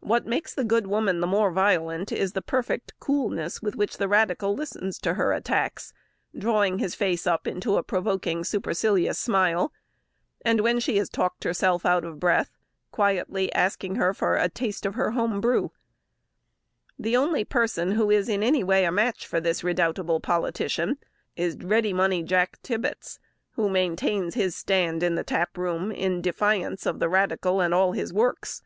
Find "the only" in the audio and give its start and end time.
17.14-17.44